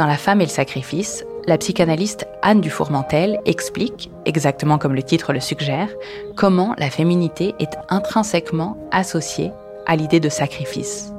[0.00, 5.34] Dans La femme et le sacrifice, la psychanalyste Anne Dufourmentel explique, exactement comme le titre
[5.34, 5.90] le suggère,
[6.36, 9.50] comment la féminité est intrinsèquement associée
[9.84, 11.12] à l'idée de sacrifice.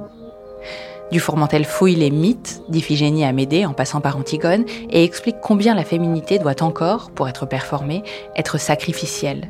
[1.12, 5.84] Dufourmentel fouille les mythes d'Iphigénie à Médée en passant par Antigone et explique combien la
[5.84, 8.02] féminité doit encore, pour être performée,
[8.36, 9.48] être sacrificielle.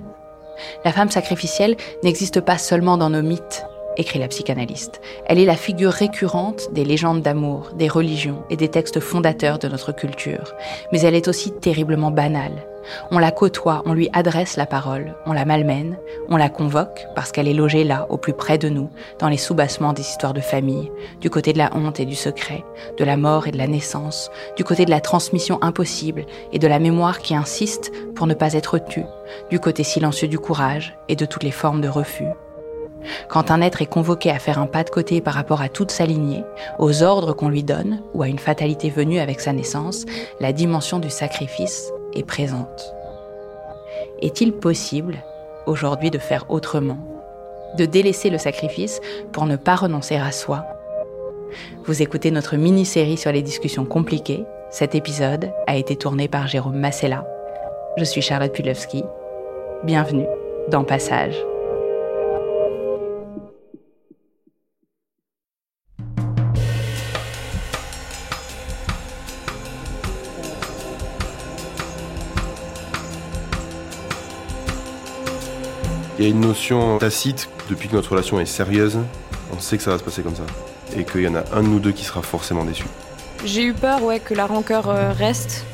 [0.83, 3.65] La femme sacrificielle n'existe pas seulement dans nos mythes,
[3.97, 5.01] écrit la psychanalyste.
[5.25, 9.67] Elle est la figure récurrente des légendes d'amour, des religions et des textes fondateurs de
[9.67, 10.53] notre culture.
[10.91, 12.65] Mais elle est aussi terriblement banale.
[13.11, 15.97] On la côtoie, on lui adresse la parole, on la malmène,
[16.29, 19.37] on la convoque parce qu'elle est logée là, au plus près de nous, dans les
[19.37, 22.63] soubassements des histoires de famille, du côté de la honte et du secret,
[22.97, 26.67] de la mort et de la naissance, du côté de la transmission impossible et de
[26.67, 29.05] la mémoire qui insiste pour ne pas être tue,
[29.49, 32.25] du côté silencieux du courage et de toutes les formes de refus.
[33.29, 35.91] Quand un être est convoqué à faire un pas de côté par rapport à toute
[35.91, 36.43] sa lignée,
[36.79, 40.05] aux ordres qu'on lui donne ou à une fatalité venue avec sa naissance,
[40.39, 42.93] la dimension du sacrifice est présente.
[44.21, 45.17] Est-il possible
[45.65, 46.97] aujourd'hui de faire autrement
[47.77, 48.99] De délaisser le sacrifice
[49.31, 50.65] pour ne pas renoncer à soi?
[51.85, 54.45] Vous écoutez notre mini-série sur les discussions compliquées.
[54.69, 57.25] Cet épisode a été tourné par Jérôme Massella.
[57.97, 59.03] Je suis Charlotte Pudlowski.
[59.83, 60.27] Bienvenue
[60.69, 61.35] dans Passage.
[76.21, 78.99] Il y a une notion tacite, depuis que notre relation est sérieuse,
[79.57, 80.43] on sait que ça va se passer comme ça.
[80.95, 82.83] Et qu'il y en a un de nous deux qui sera forcément déçu.
[83.43, 85.65] J'ai eu peur ouais, que la rancœur euh, reste.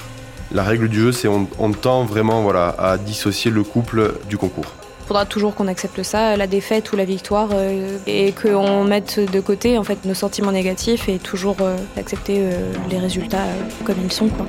[0.53, 4.37] La règle du jeu, c'est on, on tend vraiment voilà, à dissocier le couple du
[4.37, 4.71] concours.
[5.01, 9.19] Il faudra toujours qu'on accepte ça, la défaite ou la victoire, euh, et qu'on mette
[9.19, 12.41] de côté en fait nos sentiments négatifs et toujours euh, accepter
[12.89, 13.47] les résultats
[13.83, 14.29] comme ils sont.
[14.29, 14.45] Quoi.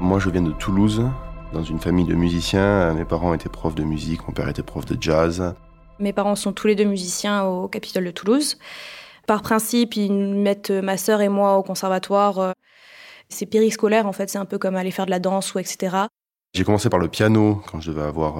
[0.00, 1.02] Moi, je viens de Toulouse,
[1.52, 2.94] dans une famille de musiciens.
[2.94, 5.54] Mes parents étaient profs de musique, mon père était prof de jazz.
[5.98, 8.58] Mes parents sont tous les deux musiciens au Capitole de Toulouse.
[9.26, 12.54] Par principe, ils mettent ma sœur et moi au conservatoire.
[13.28, 15.96] C'est périscolaire, en fait, c'est un peu comme aller faire de la danse ou etc.
[16.54, 18.36] J'ai commencé par le piano quand je devais avoir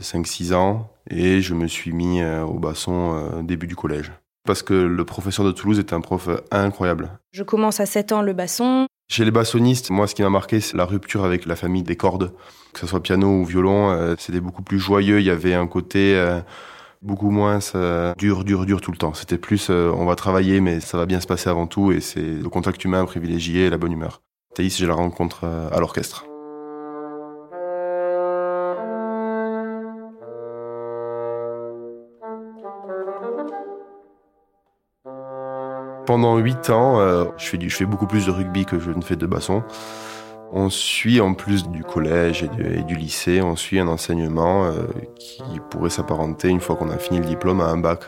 [0.00, 4.12] 5-6 ans et je me suis mis au basson début du collège.
[4.44, 7.18] Parce que le professeur de Toulouse était un prof incroyable.
[7.32, 8.86] Je commence à 7 ans le basson.
[9.10, 11.96] Chez les bassonistes, moi, ce qui m'a marqué, c'est la rupture avec la famille des
[11.96, 12.32] cordes.
[12.74, 15.18] Que ce soit piano ou violon, euh, c'était beaucoup plus joyeux.
[15.20, 16.40] Il y avait un côté euh,
[17.00, 19.14] beaucoup moins euh, dur, dur, dur tout le temps.
[19.14, 21.90] C'était plus, on va travailler, mais ça va bien se passer avant tout.
[21.90, 24.20] Et c'est le contact humain privilégié et la bonne humeur.
[24.54, 26.27] Thaïs, j'ai la rencontre à l'orchestre.
[36.08, 39.26] Pendant 8 ans, euh, je, fais beaucoup plus de rugby que je ne fais de
[39.26, 39.62] basson.
[40.52, 45.60] On suit, en plus du collège et du, lycée, on suit un enseignement euh, qui
[45.70, 48.04] pourrait s'apparenter, une fois qu'on a fini le diplôme, à un bac.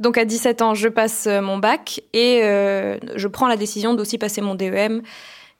[0.00, 4.18] Donc à 17 ans, je passe euh, mon bac et je prends la décision d'aussi
[4.18, 5.02] passer mon DEM,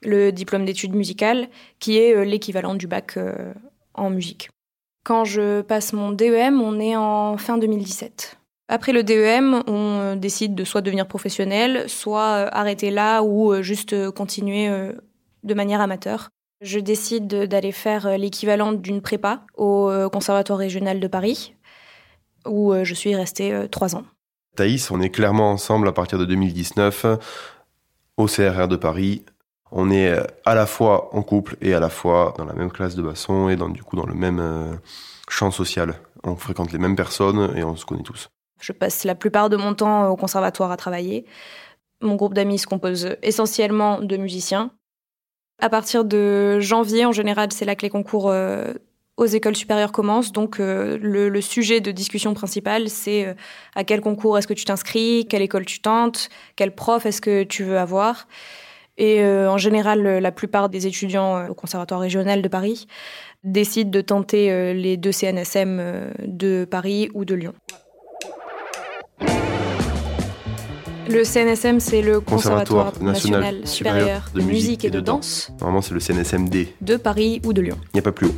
[0.01, 1.47] le diplôme d'études musicales,
[1.79, 3.17] qui est l'équivalent du bac
[3.93, 4.49] en musique.
[5.05, 8.39] Quand je passe mon DEM, on est en fin 2017.
[8.67, 13.53] Après le DEM, on euh, décide de soit devenir professionnel, soit euh, arrêter là ou
[13.53, 14.67] euh, juste continuer
[15.43, 16.29] de manière amateur.
[16.61, 21.53] Je décide d'aller faire l'équivalent d'une prépa au Conservatoire régional de Paris,
[22.47, 24.05] où je suis restée trois ans.
[24.55, 27.05] Thaïs, on est clairement ensemble à partir de 2019
[28.17, 29.23] au CRR de Paris.
[29.77, 32.95] On est à la fois en couple et à la fois dans la même classe
[32.95, 34.79] de basson et dans, du coup dans le même
[35.29, 35.95] champ social.
[36.23, 38.29] On fréquente les mêmes personnes et on se connaît tous.
[38.61, 41.25] Je passe la plupart de mon temps au conservatoire à travailler.
[42.01, 44.71] Mon groupe d'amis se compose essentiellement de musiciens.
[45.61, 48.73] À partir de janvier, en général, c'est là que les concours euh,
[49.17, 50.33] aux écoles supérieures commencent.
[50.33, 53.33] Donc, euh, le, sujet de discussion principal, c'est euh,
[53.75, 57.43] à quel concours est-ce que tu t'inscris, quelle école tu tentes, quel prof est-ce que
[57.43, 58.27] tu veux avoir.
[58.97, 62.87] Et en général, la plupart des étudiants au Conservatoire régional de Paris
[63.43, 67.53] décident de tenter les deux CNSM de Paris ou de Lyon.
[71.07, 75.51] Le CNSM, c'est le Conservatoire, national, supérieur de, musique et de, danse.
[75.59, 76.69] Normalement, c'est le CNSMD.
[76.81, 77.77] De Paris ou de Lyon.
[77.85, 78.35] Il n'y a pas plus haut.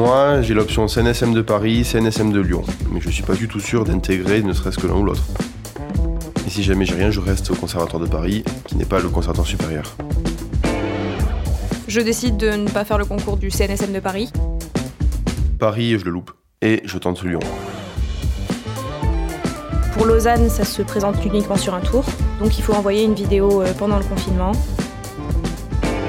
[0.00, 2.62] Moi, j'ai l'option CNSM de Paris, CNSM de Lyon.
[2.90, 5.24] Mais je ne suis pas du tout sûr d'intégrer ne serait-ce que l'un ou l'autre.
[6.46, 9.10] Et si jamais j'ai rien, je reste au Conservatoire de Paris, qui n'est pas le
[9.10, 9.94] Conservatoire supérieur
[11.86, 14.32] je décide de ne pas faire le concours du CNSM de Paris.
[15.58, 16.30] Paris, je le loupe.
[16.62, 17.40] Et je tente Lyon.
[19.94, 22.04] Pour Lausanne, ça se présente uniquement sur un tour.
[22.38, 24.52] Donc il faut envoyer une vidéo euh, pendant le confinement.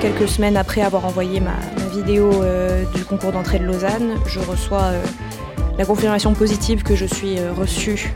[0.02, 1.56] Quelques semaines après avoir envoyé ma,
[1.92, 5.04] vidéo euh, du concours d'entrée de Lausanne, je reçois euh,
[5.78, 8.14] la confirmation positive que je suis reçue.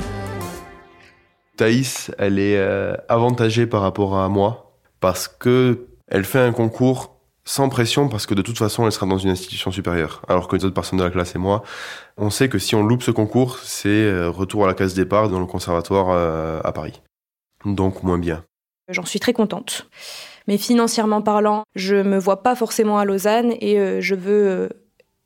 [1.58, 2.60] Thaïs, elle est
[3.08, 8.34] avantagée par rapport à moi parce que elle fait un concours sans pression parce que
[8.34, 10.22] de toute façon elle sera dans une institution supérieure.
[10.28, 11.64] Alors que les autres personnes de la classe et moi,
[12.18, 15.30] on sait que si on loupe ce concours, c'est euh, retour à la case départ
[15.30, 17.02] dans le conservatoire euh, à Paris.
[17.64, 18.44] Donc moins bien.
[18.90, 19.88] J'en suis très contente.
[20.48, 24.70] Mais financièrement parlant, je me vois pas forcément à Lausanne et euh, je veux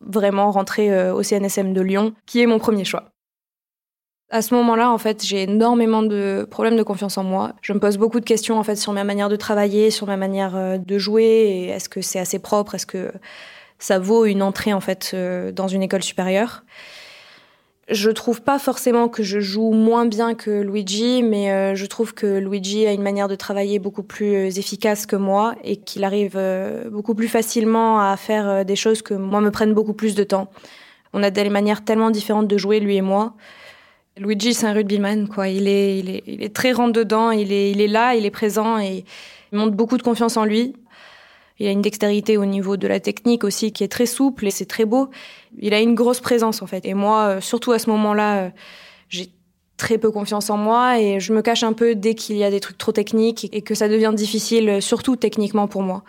[0.02, 3.12] vraiment rentrer au CNSM de Lyon, qui est mon premier choix.
[4.32, 7.54] À ce moment-là, en fait, j'ai énormément de problèmes de confiance en moi.
[7.62, 10.18] Je me pose beaucoup de questions en fait sur ma manière de travailler, sur ma
[10.18, 11.72] manière euh, de jouer.
[11.74, 12.76] Est-ce que c'est assez propre?
[12.76, 13.12] Est-ce que
[13.80, 16.64] ça vaut une entrée en fait euh, dans une école supérieure?
[17.90, 22.14] Je trouve pas forcément que je joue moins bien que Luigi, mais euh, je trouve
[22.14, 26.40] que Luigi a une manière de travailler beaucoup plus efficace que moi et qu'il arrive
[26.92, 30.52] beaucoup plus facilement à faire des choses que moi me prennent beaucoup plus de temps.
[31.14, 33.34] On a des manières tellement différentes de jouer lui et moi
[34.20, 35.48] Luigi, c'est un rugbyman, quoi.
[35.48, 38.26] Il est, il est, il est très rentre dedans, il est, il est là, il
[38.26, 39.06] est présent et
[39.52, 40.76] il montre beaucoup de confiance en lui.
[41.60, 44.52] Il a une dextérité au niveau de la technique aussi qui est très souple et
[44.52, 45.10] c'est très beau.
[45.58, 46.86] Il a une grosse présence en fait.
[46.86, 48.50] Et moi, euh, surtout à ce moment-là, euh,
[49.10, 49.30] j'ai
[49.76, 52.50] très peu confiance en moi et je me cache un peu dès qu'il y a
[52.50, 56.04] des trucs trop techniques et que ça devient difficile, surtout techniquement pour moi.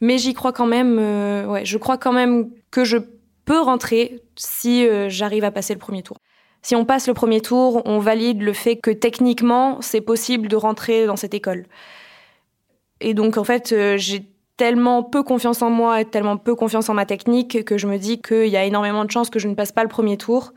[0.00, 0.98] Mais j'y crois quand même.
[1.00, 2.98] Euh, ouais, je crois quand même que je
[3.44, 6.16] peux rentrer si j'arrive à passer le premier tour.
[6.62, 10.54] Si on passe le premier tour, on valide le fait que techniquement, c'est possible de
[10.54, 11.66] rentrer dans cette école.
[13.00, 16.94] Et donc, en fait, j'ai tellement peu confiance en moi et tellement peu confiance en
[16.94, 19.54] ma technique que je me dis qu'il y a énormément de chances que je ne
[19.54, 20.52] passe pas le premier tour,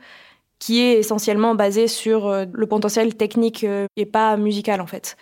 [0.58, 5.16] qui est essentiellement basé sur euh, le potentiel technique euh, et pas musical, en fait.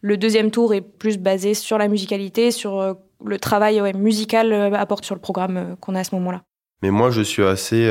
[0.00, 5.16] Le deuxième tour est plus basé sur la musicalité, sur le travail musical apporté sur
[5.16, 6.42] le programme qu'on a à ce moment-là.
[6.82, 7.84] Mais moi, je suis assez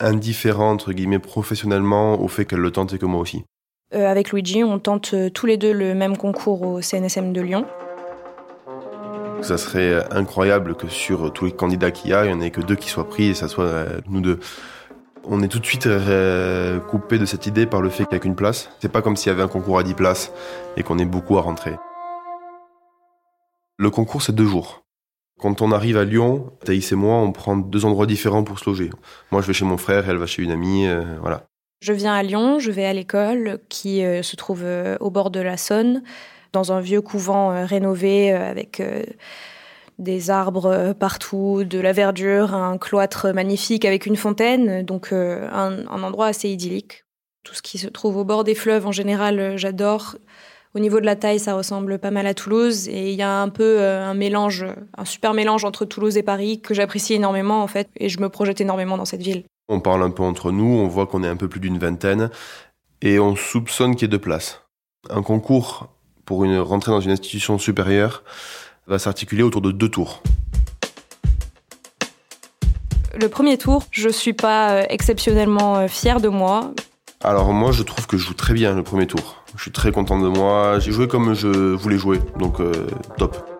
[0.00, 3.44] indifférent, entre guillemets, professionnellement au fait qu'elle le tente et que moi aussi
[3.94, 7.40] euh, Avec Luigi, on tente euh, tous les deux le même concours au CNSM de
[7.40, 7.66] Lyon.
[9.42, 12.50] Ça serait incroyable que sur tous les candidats qu'il y a, il n'y en ait
[12.50, 14.38] que deux qui soient pris et ça soit euh, nous deux.
[15.24, 15.88] On est tout de suite
[16.88, 18.70] coupé de cette idée par le fait qu'il n'y a qu'une place.
[18.80, 20.32] C'est pas comme s'il y avait un concours à 10 places
[20.76, 21.74] et qu'on est beaucoup à rentrer.
[23.78, 24.86] Le concours, c'est deux jours.
[25.38, 28.64] Quand on arrive à Lyon, Thaïs et moi, on prend deux endroits différents pour se
[28.64, 28.90] loger.
[29.30, 31.44] Moi, je vais chez mon frère, elle va chez une amie, euh, voilà.
[31.82, 35.30] Je viens à Lyon, je vais à l'école qui euh, se trouve euh, au bord
[35.30, 36.02] de la Saône,
[36.52, 38.82] dans un vieux couvent rénové avec
[39.98, 46.26] des arbres partout, de la verdure, un cloître magnifique avec une fontaine, donc un, endroit
[46.26, 47.04] assez idyllique.
[47.42, 50.16] Tout ce qui se trouve au bord des fleuves, en général, j'adore.
[50.76, 53.40] Au niveau de la taille, ça ressemble pas mal à Toulouse et il y a
[53.40, 54.66] un peu euh, un mélange,
[54.98, 58.28] un super mélange entre Toulouse et Paris que j'apprécie énormément en fait et je me
[58.28, 59.44] projette énormément dans cette ville.
[59.70, 62.28] On parle un peu entre nous, on voit qu'on est un peu plus d'une vingtaine
[63.00, 64.64] et on soupçonne qu'il y ait deux places.
[65.08, 65.88] Un concours
[66.26, 68.22] pour une rentrée dans une institution supérieure
[68.86, 70.22] va s'articuler autour de deux tours.
[73.18, 76.72] Le premier tour, je suis pas euh, exceptionnellement euh, fière de moi.
[77.24, 79.42] Alors moi, je trouve que je joue très bien le premier tour.
[79.56, 80.78] Je suis très content de moi.
[80.80, 83.55] J'ai joué comme je voulais jouer, donc euh, top.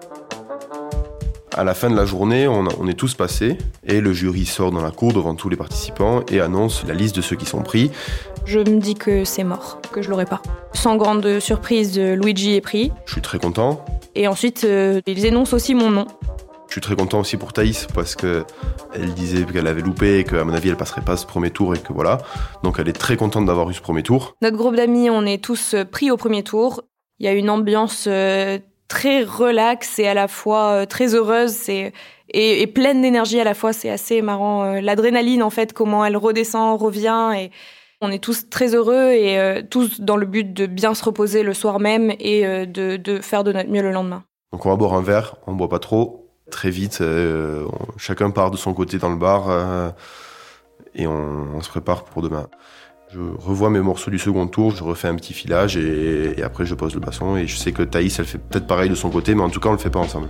[1.56, 4.72] À la fin de la journée, on, on, est tous passés et le jury sort
[4.72, 7.62] dans la cour devant tous les participants et annonce la liste de ceux qui sont
[7.62, 7.90] pris.
[8.44, 10.42] Je me dis que c'est mort, que je l'aurai pas.
[10.74, 12.92] Sans grande surprise, Luigi est pris.
[13.06, 13.82] Je suis très content.
[14.14, 16.06] Et ensuite, euh, ils énoncent aussi mon nom.
[16.68, 18.44] Je suis très content aussi pour Thaïs parce que
[18.92, 21.74] elle disait qu'elle avait loupé et qu'à mon avis elle passerait pas ce premier tour
[21.74, 22.18] et que voilà.
[22.64, 24.36] Donc elle est très contente d'avoir eu ce premier tour.
[24.42, 26.82] Notre groupe d'amis, on est tous euh, pris au premier tour.
[27.18, 31.92] Il y a une ambiance euh, très relaxe et à la fois très heureuse et,
[32.28, 33.72] et, pleine d'énergie à la fois.
[33.72, 34.80] C'est assez marrant.
[34.80, 37.50] L'adrénaline en fait, comment elle redescend, revient et
[38.00, 41.54] on est tous très heureux et tous dans le but de bien se reposer le
[41.54, 44.24] soir même et de, faire de notre mieux le lendemain.
[44.52, 47.00] Donc on va boire un verre, on boit pas trop, très vite.
[47.00, 47.66] Euh,
[47.96, 49.90] chacun part de son côté dans le bar euh,
[50.94, 52.48] et on, se prépare pour demain.
[53.08, 56.74] Je revois mes morceaux du second tour, je refais un petit filage et, après je
[56.74, 57.36] pose le basson.
[57.36, 59.60] Et je sais que Thaïs, elle fait peut-être pareil de son côté, mais en tout
[59.60, 60.28] cas on le fait pas ensemble.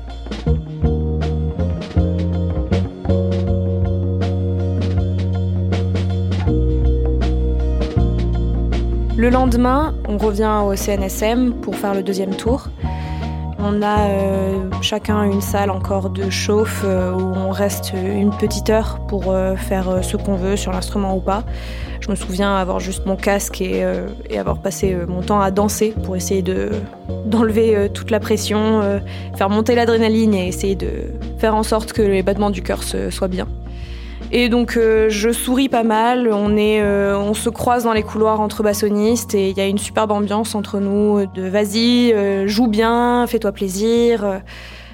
[9.16, 12.68] Le lendemain, on revient au CNSM pour faire le deuxième tour.
[13.58, 18.68] On a euh, chacun une salle encore de chauffe euh, où on reste une petite
[18.68, 21.42] heure pour euh, faire ce qu'on veut sur l'instrument ou pas.
[22.00, 23.84] Je me souviens avoir juste mon casque et,
[24.28, 26.70] et avoir passé mon temps à danser pour essayer de
[27.26, 29.00] d'enlever toute la pression,
[29.34, 30.90] faire monter l'adrénaline et essayer de
[31.38, 33.48] faire en sorte que les battements du cœur soient bien.
[34.32, 38.02] Et donc euh, je souris pas mal, on, est, euh, on se croise dans les
[38.02, 42.46] couloirs entre bassonistes et il y a une superbe ambiance entre nous de vas-y, euh,
[42.48, 44.42] joue bien, fais-toi plaisir.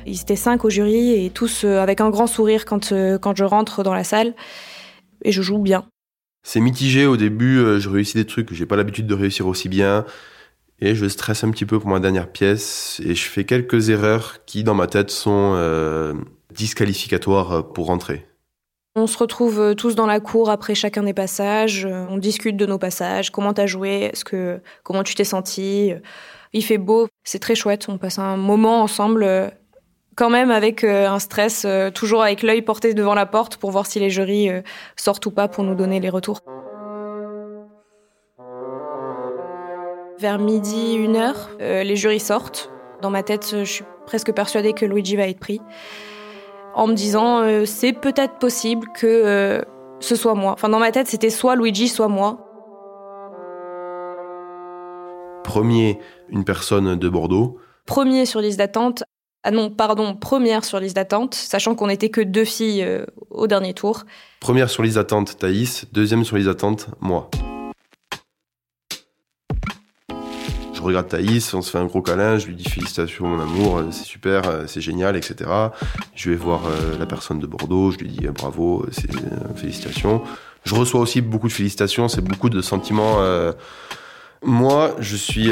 [0.05, 3.83] Ils étaient cinq au jury et tous avec un grand sourire quand, quand je rentre
[3.83, 4.35] dans la salle
[5.25, 5.85] et je joue bien.
[6.43, 9.69] C'est mitigé au début, je réussis des trucs que j'ai pas l'habitude de réussir aussi
[9.69, 10.05] bien
[10.81, 14.45] et je stresse un petit peu pour ma dernière pièce et je fais quelques erreurs
[14.45, 15.57] qui dans ma tête sont
[16.53, 18.27] disqualificatoires pour rentrer.
[18.94, 22.58] On se retrouve euh, tous dans la cour après chacun des passages, euh, on discute
[22.58, 25.94] de nos passages, comment t'as joué, est-ce que comment tu t'es senti.
[26.52, 29.49] Il fait beau, c'est très chouette, on passe un moment ensemble euh,
[30.14, 33.99] quand même avec un stress, toujours avec l'œil porté devant la porte pour voir si
[33.99, 34.50] les jurys
[34.94, 36.40] sortent ou pas pour nous donner les retours.
[40.18, 42.70] Vers midi, une heure, les jurys sortent.
[43.00, 45.62] Dans ma tête, je suis presque persuadée que Luigi va être pris
[46.75, 49.62] en me disant euh, c'est peut-être possible que euh,
[50.00, 50.52] ce soit moi.
[50.52, 52.49] Enfin, dans ma tête, c'était soit Luigi, soit moi.
[55.45, 55.99] Premier,
[56.29, 57.59] une personne de Bordeaux.
[57.87, 59.05] Premier sur liste d'attente.
[59.45, 63.49] Ah non, pardon, première sur liste d'attente, sachant qu'on n'était que deux filles euh, au
[63.49, 64.05] dernier tour.
[64.41, 65.87] Première sur liste d'attente, Thaïs.
[65.93, 67.29] Deuxième sur liste d'attente, moi.
[70.83, 73.79] Je regarde Thaïs, on se fait un gros câlin, je lui dis félicitations mon amour,
[73.79, 75.49] euh, c'est super, euh, c'est génial, etc.
[76.17, 79.09] Je vais voir euh, la personne de Bordeaux, je lui dis bravo, c'est
[79.55, 80.23] félicitations.
[80.65, 83.19] Je reçois aussi beaucoup de félicitations, c'est beaucoup de sentiments.
[84.43, 85.51] Moi, je suis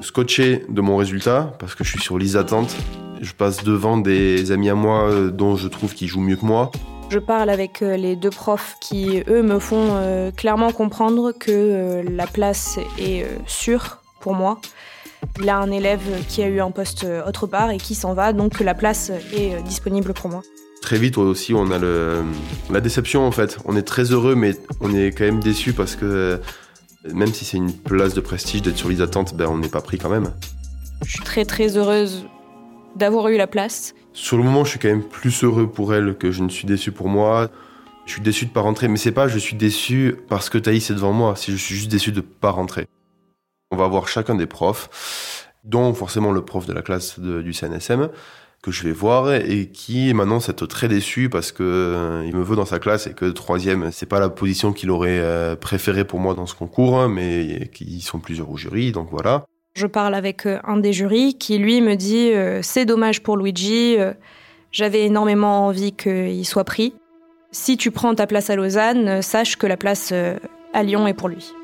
[0.00, 2.76] scotché de mon résultat parce que je suis sur liste d'attente.
[3.20, 6.70] Je passe devant des amis à moi dont je trouve qu'ils jouent mieux que moi.
[7.10, 12.78] Je parle avec les deux profs qui, eux, me font clairement comprendre que la place
[13.00, 14.60] est sûre pour moi.
[15.40, 18.32] Il a un élève qui a eu un poste autre part et qui s'en va,
[18.32, 20.42] donc la place est disponible pour moi.
[20.80, 22.22] Très vite aussi, on a le,
[22.70, 23.58] la déception en fait.
[23.64, 26.40] On est très heureux, mais on est quand même déçu parce que
[27.12, 29.80] même si c'est une place de prestige d'être sur les attentes, ben on n'est pas
[29.80, 30.32] pris quand même.
[31.04, 32.26] Je suis très très heureuse
[32.96, 33.94] d'avoir eu la place.
[34.12, 36.66] Sur le moment, je suis quand même plus heureux pour elle que je ne suis
[36.66, 37.48] déçu pour moi.
[38.06, 40.90] Je suis déçu de pas rentrer, mais c'est pas je suis déçu parce que Thaïs
[40.90, 42.86] est devant moi, si je suis juste déçu de pas rentrer.
[43.70, 48.08] On va voir chacun des profs, dont forcément le prof de la classe du CNSM,
[48.62, 52.42] que je vais voir et qui maintenant s'est très déçu parce que euh, il me
[52.42, 56.04] veut dans sa classe et que troisième c'est pas la position qu'il aurait euh, préférée
[56.04, 59.44] pour moi dans ce concours hein, mais qui sont plusieurs au jury donc voilà.
[59.74, 62.32] Je parle avec euh, un des jurys qui lui me dit
[62.62, 63.96] c'est dommage pour Luigi
[64.72, 66.94] j'avais énormément envie qu'il soit pris.
[67.52, 70.12] Si tu prends ta place à Lausanne, sache que la place
[70.74, 71.54] à Lyon est pour lui.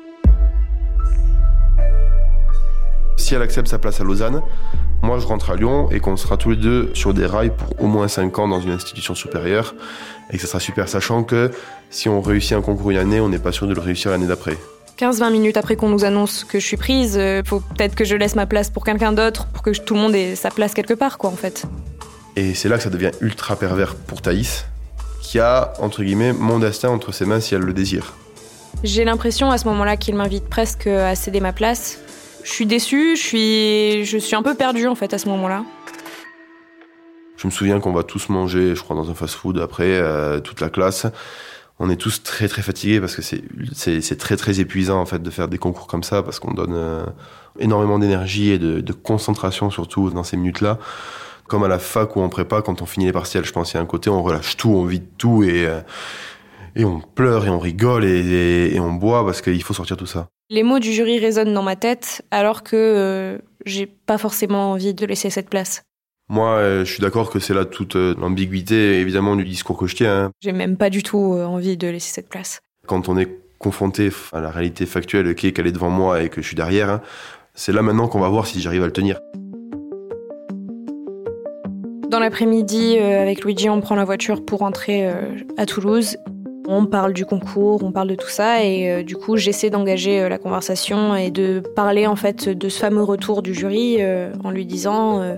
[3.17, 4.41] Si elle accepte sa place à Lausanne,
[5.01, 7.83] moi je rentre à Lyon et qu'on sera tous les deux sur des rails pour
[7.83, 9.75] au moins 5 ans dans une institution supérieure
[10.31, 11.51] et que ça sera super, sachant que
[11.89, 14.27] si on réussit un concours une année, on n'est pas sûr de le réussir l'année
[14.27, 14.57] d'après.
[14.97, 18.15] 15-20 minutes après qu'on nous annonce que je suis prise, euh, faut peut-être que je
[18.15, 20.93] laisse ma place pour quelqu'un d'autre, pour que tout le monde ait sa place quelque
[20.93, 21.65] part, quoi, en fait.
[22.37, 24.65] Et c'est là que ça devient ultra pervers pour Thaïs,
[25.21, 28.13] qui a, entre guillemets, mon destin entre ses mains si elle le désire.
[28.83, 31.99] J'ai l'impression à ce moment-là qu'il m'invite presque à céder ma place.
[32.45, 35.65] Je suis déçue, je suis, je suis un peu perdue en fait à ce moment-là.
[37.37, 40.61] Je me souviens qu'on va tous manger, je crois, dans un fast-food après, euh, toute
[40.61, 41.07] la classe.
[41.79, 45.29] On est tous très très fatigués parce que c'est très très épuisant en fait de
[45.31, 47.03] faire des concours comme ça parce qu'on donne euh,
[47.59, 50.77] énormément d'énergie et de, concentration surtout dans ces minutes-là.
[51.47, 53.77] Comme à la fac où on prépare quand on finit les partiels, je pense il
[53.77, 55.81] y a un côté on relâche tout, on vide tout et euh,
[56.75, 60.05] et on pleure et on rigole et, et, on boit parce qu'il faut sortir tout
[60.05, 60.27] ça.
[60.49, 64.93] Les mots du jury résonnent dans ma tête alors que euh, j'ai pas forcément envie
[64.93, 65.83] de laisser cette place.
[66.27, 69.85] Moi, euh, je suis d'accord que c'est là toute euh, l'ambiguïté, évidemment, du discours que
[69.85, 70.25] je tiens.
[70.25, 70.31] Hein.
[70.41, 72.61] J'ai même pas du tout euh, envie de laisser cette place.
[72.87, 73.29] Quand on est
[73.59, 76.55] confronté à la réalité factuelle qui est qu'elle est devant moi et que je suis
[76.55, 77.01] derrière, hein,
[77.53, 79.19] c'est là maintenant qu'on va voir si j'arrive à le tenir.
[82.09, 85.11] Dans l'après-midi, avec Luigi, on prend la voiture pour rentrer
[85.57, 86.17] à Toulouse.
[86.67, 90.37] On parle du concours, on parle de tout ça et du coup j'essaie d'engager la
[90.39, 93.99] conversation et de parler en fait de ce fameux retour du jury
[94.43, 95.37] en lui disant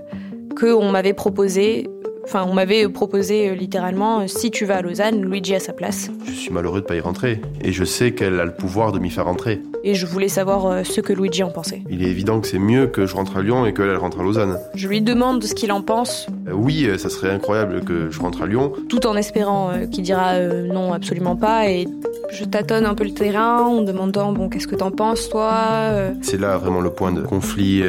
[0.58, 1.88] qu'on m'avait proposé
[2.28, 5.72] Enfin, on m'avait proposé euh, littéralement, euh, si tu vas à Lausanne, Luigi à sa
[5.72, 6.10] place.
[6.26, 7.40] Je suis malheureux de pas y rentrer.
[7.62, 9.62] Et je sais qu'elle a le pouvoir de m'y faire rentrer.
[9.82, 11.80] Et je voulais savoir euh, ce que Luigi en pensait.
[11.88, 14.22] Il est évident que c'est mieux que je rentre à Lyon et qu'elle rentre à
[14.22, 14.58] Lausanne.
[14.74, 16.26] Je lui demande ce qu'il en pense.
[16.52, 18.74] oui, ça serait incroyable que je rentre à Lyon.
[18.90, 21.70] Tout en espérant qu'il dira non, absolument pas.
[21.70, 21.88] Et
[22.30, 26.38] je tâtonne un peu le terrain en demandant, bon, qu'est-ce que t'en penses, toi C'est
[26.38, 27.82] là vraiment le point de conflit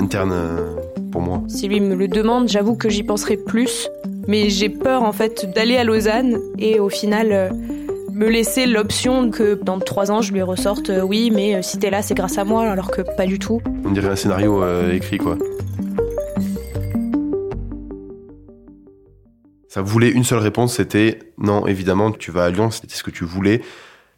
[0.00, 0.32] interne
[1.12, 1.42] pour moi.
[1.46, 3.88] Si lui me le demande, j'avoue que j'y penserai plus,
[4.26, 7.50] mais j'ai peur en fait d'aller à Lausanne et au final euh,
[8.12, 11.78] me laisser l'option que dans trois ans je lui ressorte euh, oui, mais euh, si
[11.78, 13.60] t'es là c'est grâce à moi, alors que pas du tout.
[13.84, 15.38] On dirait un scénario écrit quoi.
[19.68, 23.10] Ça voulait une seule réponse, c'était non, évidemment, tu vas à Lyon, c'était ce que
[23.10, 23.62] tu voulais.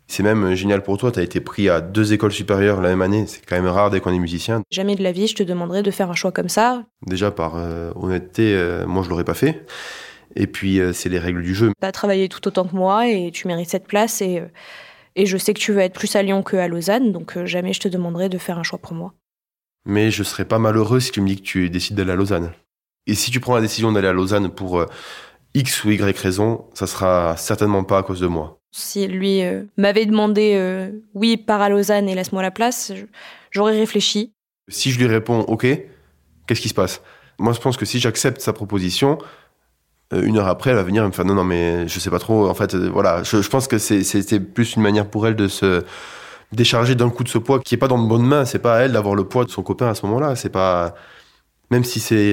[0.06, 3.02] C'est même génial pour toi, tu as été pris à deux écoles supérieures la même
[3.02, 4.62] année, c'est quand même rare dès qu'on est musicien.
[4.70, 6.84] Jamais de la vie je te demanderais de faire un choix comme ça.
[7.06, 9.66] Déjà par euh, honnêteté, euh, moi je l'aurais pas fait.
[10.36, 11.72] Et puis euh, c'est les règles du jeu.
[11.80, 14.42] Tu as travaillé tout autant que moi et tu mérites cette place et,
[15.16, 17.72] et je sais que tu veux être plus à Lyon que à Lausanne, donc jamais
[17.72, 19.14] je te demanderais de faire un choix pour moi.
[19.86, 22.52] Mais je serais pas malheureux si tu me dis que tu décides d'aller à Lausanne.
[23.06, 24.84] Et si tu prends la décision d'aller à Lausanne pour
[25.54, 28.60] X ou Y raison, ça sera certainement pas à cause de moi.
[28.76, 32.90] Si lui euh, m'avait demandé euh, oui, pars à Lausanne et laisse-moi la place,
[33.52, 34.32] j'aurais réfléchi.
[34.66, 35.64] Si je lui réponds ok,
[36.48, 37.00] qu'est-ce qui se passe?
[37.38, 39.18] Moi, je pense que si j'accepte sa proposition,
[40.12, 42.18] euh, une heure après, elle va venir me faire non, non, mais je sais pas
[42.18, 42.48] trop.
[42.48, 45.84] En fait, voilà, je, pense que c'était plus une manière pour elle de se
[46.50, 48.44] décharger d'un coup de ce poids qui est pas dans de bonnes mains.
[48.44, 50.34] C'est pas à elle d'avoir le poids de son copain à ce moment-là.
[50.34, 50.96] C'est pas
[51.70, 52.32] même si c'est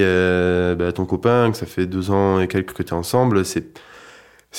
[0.74, 3.72] bah, ton copain, que ça fait deux ans et quelques que tu es ensemble, c'est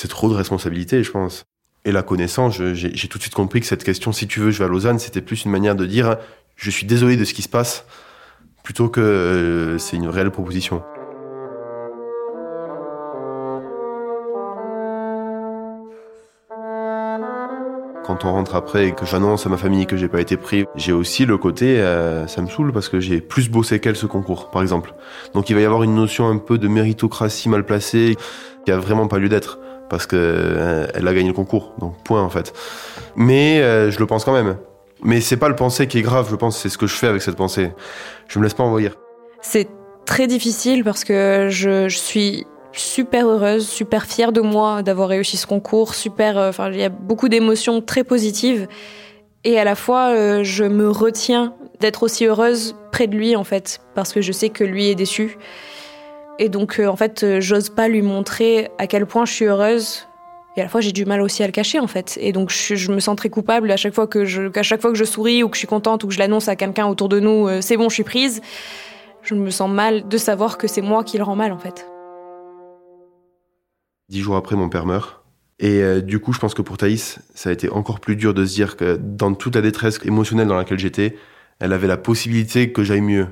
[0.08, 1.44] trop de responsabilité, je pense.
[1.86, 4.60] Et la connaissance, j'ai tout de suite compris que cette question, si tu veux, je
[4.60, 6.16] vais à Lausanne, c'était plus une manière de dire
[6.56, 7.86] je suis désolé de ce qui se passe,
[8.64, 10.82] plutôt que euh, c'est une réelle proposition.
[18.06, 20.66] Quand on rentre après et que j'annonce à ma famille que j'ai pas été pris,
[20.76, 24.06] j'ai aussi le côté, euh, ça me saoule parce que j'ai plus bossé qu'elle ce
[24.06, 24.94] concours, par exemple.
[25.34, 28.16] Donc il va y avoir une notion un peu de méritocratie mal placée
[28.66, 29.60] qui a vraiment pas lieu d'être
[29.94, 31.74] parce qu'elle euh, a gagné le concours.
[31.80, 32.52] Donc point en fait.
[33.16, 34.58] Mais euh, je le pense quand même.
[35.04, 37.06] Mais c'est pas le penser qui est grave, je pense, c'est ce que je fais
[37.06, 37.72] avec cette pensée.
[38.28, 38.90] Je me laisse pas envoyer.
[39.42, 39.68] C'est
[40.06, 45.46] très difficile parce que je, suis super heureuse, super fière de moi d'avoir réussi ce
[45.46, 46.40] concours, super.
[46.40, 48.68] Euh, enfin, il y a beaucoup d'émotions très positives.
[49.44, 53.82] Et à la fois, je me retiens d'être aussi heureuse près de lui, en fait,
[53.94, 55.38] parce que je sais que lui est déçu.
[56.40, 59.46] Et donc, euh, en fait, euh, j'ose pas lui montrer à quel point je suis
[59.46, 60.08] heureuse.
[60.56, 62.18] Et à la fois, j'ai du mal aussi à le cacher, en fait.
[62.22, 64.92] Et donc, je, me sens très coupable à chaque fois que je, à chaque fois
[64.92, 67.10] que je souris ou que je suis contente ou que je l'annonce à quelqu'un autour
[67.10, 68.42] de nous, euh, c'est bon, je suis prise.
[69.22, 71.88] Je me sens mal de savoir que c'est moi qui le rend mal, en fait.
[74.10, 75.22] Dix jours après, mon père meurt.
[75.60, 78.44] Et du coup, je pense que pour Thaïs, ça a été encore plus dur de
[78.44, 81.16] se dire que dans toute la détresse émotionnelle dans laquelle j'étais,
[81.60, 83.28] elle avait la possibilité que j'aille mieux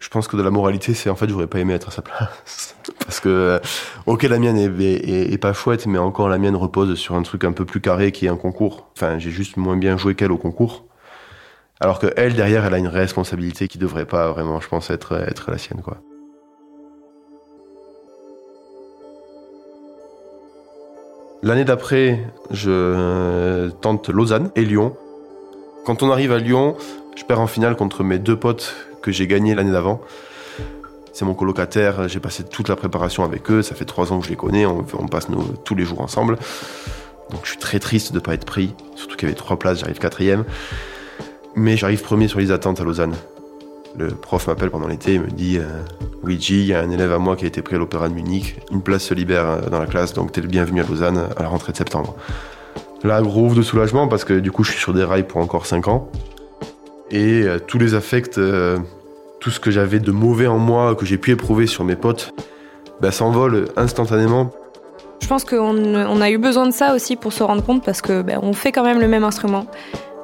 [0.00, 2.00] je pense que de la moralité, c'est en fait, j'aurais pas aimé être à sa
[2.00, 2.74] place.
[3.00, 3.58] Parce que, euh,
[4.06, 7.52] ok, la mienne est, pas chouette, mais encore la mienne repose sur un truc un
[7.52, 8.88] peu plus carré qui est un concours.
[8.96, 10.86] Enfin, j'ai juste moins bien joué qu'elle au concours.
[11.80, 15.12] Alors que elle, derrière, elle a une responsabilité qui devrait pas vraiment, je pense, être,
[15.12, 15.98] être la sienne, quoi.
[21.42, 24.94] L'année d'après, je euh, tente Lausanne et Lyon.
[25.86, 26.76] Quand on arrive à Lyon,
[27.16, 30.00] je perds en finale contre mes deux potes que j'ai gagnés l'année d'avant.
[31.12, 34.26] C'est mon colocataire, j'ai passé toute la préparation avec eux, ça fait trois ans que
[34.26, 35.26] je les connais, on, passe
[35.64, 36.36] tous les jours ensemble.
[37.30, 39.58] Donc je suis très triste de ne pas être pris, surtout qu'il y avait trois
[39.58, 40.44] places, j'arrive quatrième.
[41.56, 43.14] Mais j'arrive premier sur les attentes à Lausanne.
[43.98, 45.64] Le prof m'appelle pendant l'été et me dit euh,
[46.22, 48.14] Luigi, il y a un élève à moi qui a été pris à l'Opéra de
[48.14, 51.26] Munich, une place se libère euh, dans la classe, donc t'es le bienvenu à Lausanne
[51.36, 52.14] à la rentrée de septembre.
[53.02, 55.40] Là, gros ouf de soulagement parce que du coup, je suis sur des rails pour
[55.40, 56.10] encore 5 ans.
[57.10, 58.78] Et euh, tous les affects, euh,
[59.40, 62.32] tout ce que j'avais de mauvais en moi, que j'ai pu éprouver sur mes potes,
[63.00, 64.52] bah, s'envole instantanément.
[65.20, 68.22] Je pense qu'on a eu besoin de ça aussi pour se rendre compte parce que
[68.22, 69.66] bah, on fait quand même le même instrument.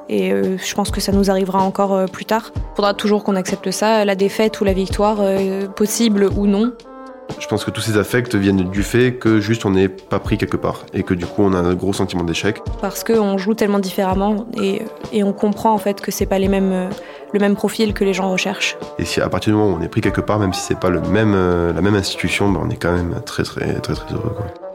[0.09, 2.53] Et euh, je pense que ça nous arrivera encore plus tard.
[2.55, 5.19] Il faudra toujours qu'on accepte ça, la défaite ou la victoire,
[5.75, 6.73] possible ou non.
[7.39, 10.39] Je pense que tous ces affects viennent du fait que juste on n'est pas pris
[10.39, 12.61] quelque part et que du coup on a un gros sentiment d'échec.
[12.81, 16.49] Parce qu'on joue tellement différemment et, et, on comprend en fait que c'est pas les
[16.49, 16.89] mêmes,
[17.33, 18.77] le même profil que les gens recherchent.
[18.99, 20.79] Et si à partir du moment où on est pris quelque part, même si c'est
[20.79, 23.95] pas le même, euh, la même institution, ben on est quand même très très très
[23.95, 24.35] très, heureux.
[24.35, 24.66] Quoi.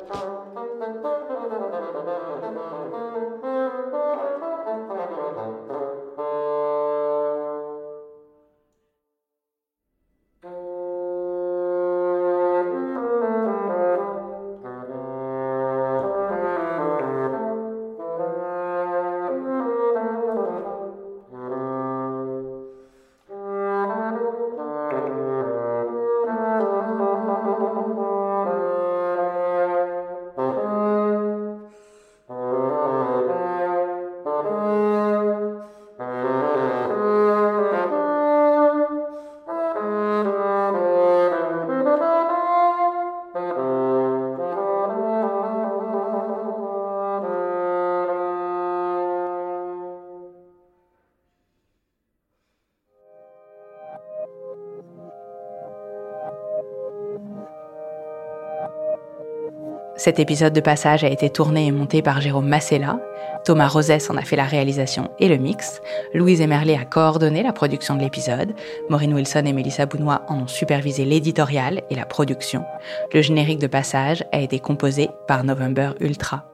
[60.04, 63.00] Cet épisode de passage a été tourné et monté par Jérôme Massella.
[63.46, 65.80] Thomas Rosès en a fait la réalisation et le mix.
[66.16, 68.56] Louise Emerlé a coordonné la production de l'épisode.
[68.90, 72.66] Maureen Wilson et Melissa Bounois en ont supervisé l'éditorial et la production.
[73.14, 76.46] Le générique de passage a été composé par November Ultra.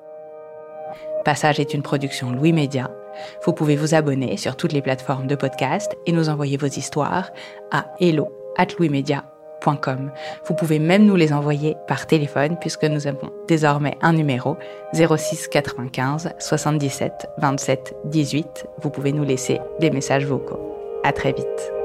[1.24, 2.92] Passage est une production Louis Média.
[3.46, 7.32] Vous pouvez vous abonner sur toutes les plateformes de podcast et nous envoyer vos histoires
[7.72, 8.68] à hello at
[10.46, 14.58] vous pouvez même nous les envoyer par téléphone puisque nous avons désormais un numéro
[14.94, 18.68] 06 95 77 27 18.
[18.82, 20.60] Vous pouvez nous laisser des messages vocaux.
[21.04, 21.77] À très vite.